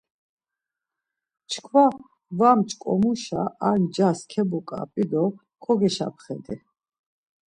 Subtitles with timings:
[1.49, 1.85] Çkva
[2.39, 5.23] var mç̌ǩomuşa ar ncas kebuǩap̌i do
[5.63, 6.55] kogeşapxedi.